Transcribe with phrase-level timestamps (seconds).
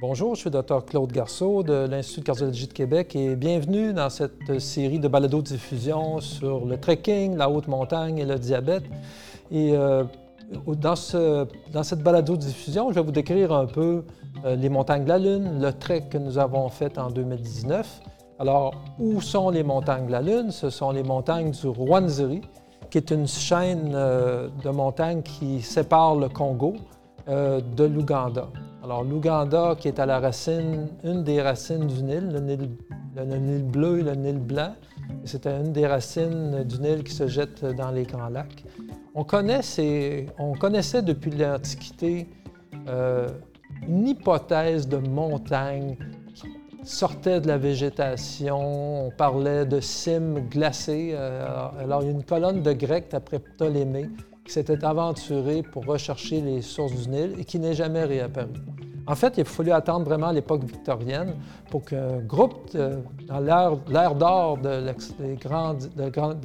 [0.00, 4.08] Bonjour, je suis Dr Claude Garceau de l'Institut de cardiologie de Québec et bienvenue dans
[4.10, 8.84] cette série de balado-diffusion sur le trekking, la haute montagne et le diabète.
[9.50, 10.04] Et euh,
[10.66, 14.04] dans, cette balado-diffusion, je vais vous décrire un peu
[14.44, 18.00] euh, les montagnes de la Lune, le trek que nous avons fait en 2019.
[18.38, 20.52] Alors, où sont les montagnes de la Lune?
[20.52, 22.42] Ce sont les montagnes du Rwenzori,
[22.88, 26.76] qui est une chaîne euh, de montagnes qui sépare le Congo
[27.26, 28.48] de l'Ouganda.
[28.82, 32.70] Alors, l'Ouganda, qui est à la racine, une des racines du Nil, le Nil,
[33.16, 34.74] le Nil bleu et le Nil blanc,
[35.24, 38.64] c'était une des racines du Nil qui se jette dans les grands lacs.
[39.16, 39.26] On,
[40.38, 42.28] on connaissait depuis l'Antiquité
[42.88, 43.28] euh,
[43.86, 45.96] une hypothèse de montagne
[46.34, 46.46] qui
[46.84, 49.06] sortait de la végétation.
[49.06, 51.10] On parlait de cimes glacées.
[51.14, 54.08] Euh, alors, il y a une colonne de Grecs après Ptolémée
[54.48, 58.54] qui s'était aventuré pour rechercher les sources du Nil et qui n'est jamais réapparu.
[59.06, 61.34] En fait, il a fallu attendre vraiment l'époque victorienne
[61.70, 63.40] pour qu'un groupe, dans
[63.88, 64.84] l'ère d'or de,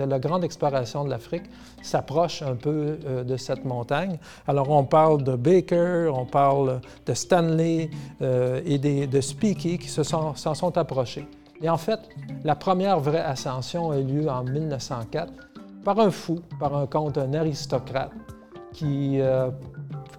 [0.05, 1.43] la grande exploration de l'Afrique,
[1.81, 4.17] s'approche un peu euh, de cette montagne.
[4.47, 7.89] Alors, on parle de Baker, on parle de Stanley
[8.21, 11.27] euh, et de Speaky qui s'en sont, sont approchés.
[11.61, 11.99] Et en fait,
[12.43, 15.33] la première vraie ascension a eu lieu en 1904
[15.83, 18.11] par un fou, par un comte, un aristocrate,
[18.73, 19.49] qui, euh,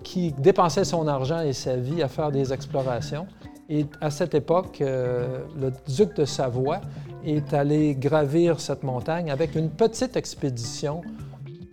[0.02, 3.26] qui dépensait son argent et sa vie à faire des explorations.
[3.68, 6.80] Et à cette époque, euh, le duc de Savoie
[7.24, 11.00] est allé gravir cette montagne avec une petite expédition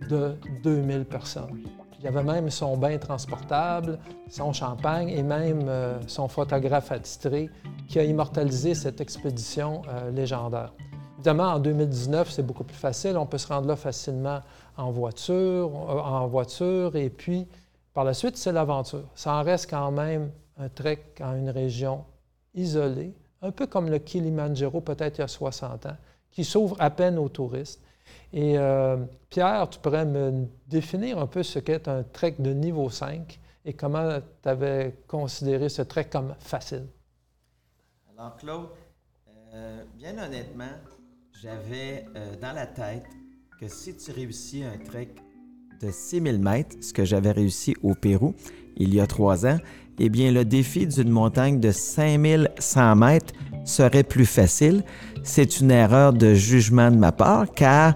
[0.08, 1.62] de 2000 personnes.
[1.98, 7.48] Il y avait même son bain transportable, son champagne et même euh, son photographe attitré
[7.86, 10.72] qui a immortalisé cette expédition légendaire.
[11.22, 13.16] Évidemment, en 2019, c'est beaucoup plus facile.
[13.16, 14.40] On peut se rendre là facilement
[14.76, 17.46] en voiture, euh, en voiture et puis
[17.94, 19.04] par la suite, c'est l'aventure.
[19.14, 22.04] Ça en reste quand même un trek en une région
[22.54, 25.96] isolée, un peu comme le Kilimanjaro peut-être il y a 60 ans,
[26.32, 27.80] qui s'ouvre à peine aux touristes.
[28.32, 28.96] Et euh,
[29.30, 33.74] Pierre, tu pourrais me définir un peu ce qu'est un trek de niveau 5 et
[33.74, 36.88] comment tu avais considéré ce trek comme facile.
[38.18, 38.66] Alors Claude,
[39.54, 40.64] euh, bien honnêtement,
[41.42, 43.04] j'avais euh, dans la tête
[43.60, 45.08] que si tu réussis un trek
[45.80, 48.34] de 6000 mètres, ce que j'avais réussi au Pérou
[48.76, 49.58] il y a trois ans,
[49.98, 54.84] eh bien, le défi d'une montagne de 5100 mètres serait plus facile.
[55.24, 57.94] C'est une erreur de jugement de ma part, car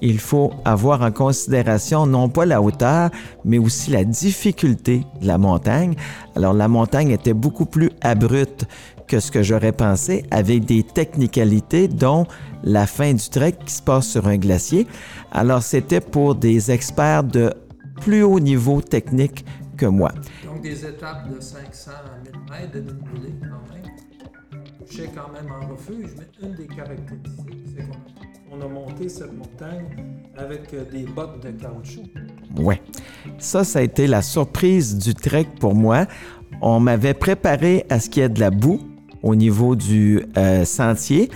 [0.00, 3.10] il faut avoir en considération non pas la hauteur,
[3.44, 5.94] mais aussi la difficulté de la montagne.
[6.34, 8.66] Alors, la montagne était beaucoup plus abrupte
[9.06, 12.26] que ce que j'aurais pensé, avec des technicalités, dont
[12.62, 14.86] la fin du trek qui se passe sur un glacier.
[15.32, 17.52] Alors, c'était pour des experts de
[18.00, 19.44] plus haut niveau technique
[19.76, 20.12] que moi.
[20.44, 24.62] Donc, des étapes de 500 à 1000 mètres de dénivelé quand même.
[24.88, 27.84] Je sais quand même en refuge, mais une des caractéristiques, c'est
[28.50, 29.84] qu'on a monté cette montagne
[30.36, 32.04] avec euh, des bottes de caoutchouc.
[32.56, 32.80] Ouais.
[33.38, 36.06] Ça, ça a été la surprise du trek pour moi.
[36.62, 38.80] On m'avait préparé à ce qu'il y ait de la boue
[39.22, 41.30] au niveau du euh, sentier,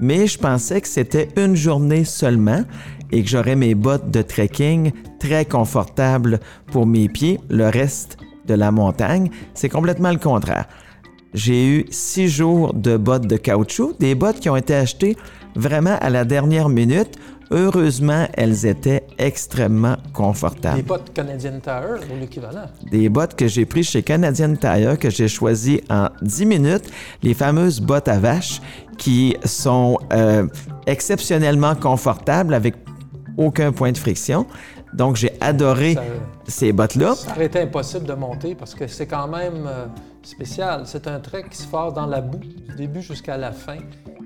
[0.00, 2.64] mais je pensais que c'était une journée seulement
[3.12, 8.16] et que j'aurais mes bottes de trekking très confortables pour mes pieds le reste
[8.46, 9.30] de la montagne.
[9.54, 10.66] C'est complètement le contraire.
[11.34, 15.16] J'ai eu six jours de bottes de caoutchouc, des bottes qui ont été achetées
[15.54, 17.18] vraiment à la dernière minute
[17.54, 20.76] Heureusement, elles étaient extrêmement confortables.
[20.76, 22.64] Des bottes Canadian Tire ou l'équivalent?
[22.90, 26.90] Des bottes que j'ai prises chez Canadian Tire, que j'ai choisies en 10 minutes,
[27.22, 28.62] les fameuses bottes à vache
[28.96, 30.46] qui sont euh,
[30.86, 32.74] exceptionnellement confortables avec
[33.36, 34.46] aucun point de friction.
[34.94, 35.96] Donc, j'ai adoré
[36.48, 37.14] ces bottes-là.
[37.16, 39.86] Ça aurait été impossible de monter parce que c'est quand même euh,
[40.22, 40.82] spécial.
[40.86, 43.78] C'est un trek qui se fait dans la boue du début jusqu'à la fin.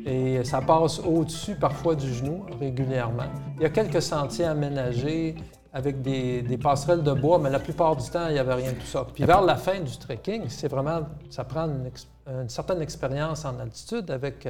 [0.06, 3.24] Et ça passe au-dessus parfois du genou régulièrement.
[3.56, 5.34] Il y a quelques sentiers aménagés
[5.72, 8.78] avec des, passerelles de bois, mais la plupart du temps, il n'y avait rien de
[8.78, 9.04] tout ça.
[9.12, 14.10] Puis vers la fin du trekking, c'est vraiment, ça prend une, certaine expérience en altitude
[14.10, 14.48] avec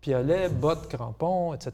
[0.00, 1.72] piolet, bottes, crampons, etc.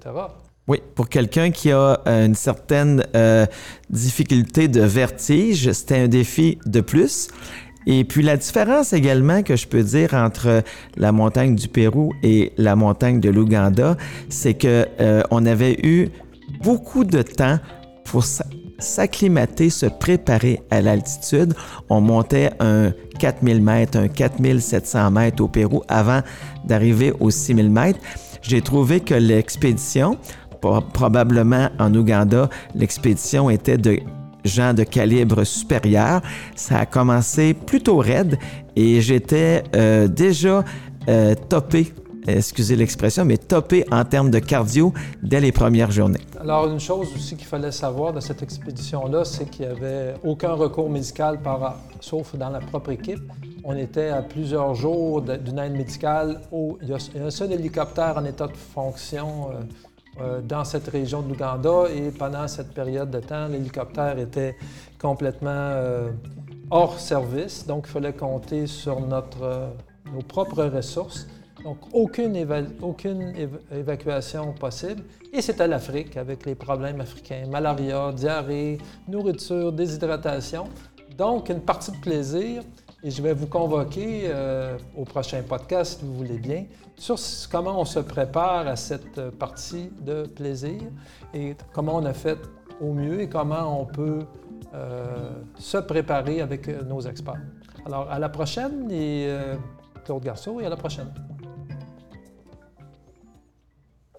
[0.66, 3.46] Oui, pour quelqu'un qui a une certaine euh,
[3.88, 7.28] difficulté de vertige, c'était un défi de plus.
[7.90, 10.62] Et puis la différence également que je peux dire entre
[10.98, 13.96] la montagne du Pérou et la montagne de l'Ouganda,
[14.28, 16.08] c'est que euh, on avait eu
[16.62, 17.58] beaucoup de temps
[18.04, 18.24] pour
[18.78, 21.54] s'acclimater, se préparer à l'altitude.
[21.88, 26.20] On montait un 4000 mètres, un 4700 mètres au Pérou avant
[26.66, 28.00] d'arriver aux 6000 mètres.
[28.42, 30.18] J'ai trouvé que l'expédition,
[30.92, 33.98] probablement en Ouganda, l'expédition était de
[34.56, 36.20] de calibre supérieur.
[36.56, 38.38] Ça a commencé plutôt raide
[38.76, 40.64] et j'étais euh, déjà
[41.08, 41.92] euh, topé,
[42.26, 44.92] excusez l'expression, mais topé en termes de cardio
[45.22, 46.20] dès les premières journées.
[46.40, 50.52] Alors, une chose aussi qu'il fallait savoir de cette expédition-là, c'est qu'il n'y avait aucun
[50.52, 51.38] recours médical,
[52.00, 53.20] sauf dans la propre équipe.
[53.64, 56.40] On était à plusieurs jours d'une aide médicale.
[56.82, 59.50] il, y a, un seul hélicoptère en état de fonction
[60.20, 64.56] euh, dans cette région de l'Ouganda et pendant cette période de temps, l'hélicoptère était
[65.00, 66.10] complètement euh,
[66.70, 69.68] hors service, donc il fallait compter sur notre, euh,
[70.12, 71.26] nos propres ressources.
[71.62, 72.36] Donc aucune
[73.72, 75.02] évacuation possible.
[75.32, 78.78] Et c'était l'Afrique avec les problèmes africains, malaria, diarrhée,
[79.08, 80.68] nourriture, déshydratation.
[81.16, 82.62] Donc une partie de plaisir,
[83.02, 86.64] et je vais vous convoquer euh, au prochain podcast, si vous voulez bien,
[86.96, 87.16] sur
[87.50, 90.80] comment on se prépare à cette partie de plaisir
[91.32, 92.38] et comment on a fait
[92.80, 94.20] au mieux et comment on peut
[94.74, 97.40] euh, se préparer avec nos experts.
[97.86, 99.54] Alors, à la prochaine et euh,
[100.04, 101.12] Claude Garceau et à la prochaine.